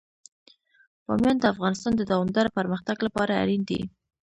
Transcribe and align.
بامیان 1.05 1.37
د 1.39 1.45
افغانستان 1.53 1.93
د 1.97 2.01
دوامداره 2.11 2.55
پرمختګ 2.57 2.97
لپاره 3.07 3.39
اړین 3.43 3.61
دي. 3.69 3.81